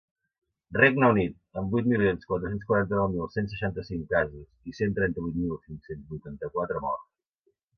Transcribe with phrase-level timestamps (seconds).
[0.75, 5.55] Regne Unit, amb vuit milions quatre-cents quaranta-nou mil cent seixanta-cinc casos i cent trenta-vuit mil
[5.67, 7.09] cinc-cents vuitanta-quatre morts.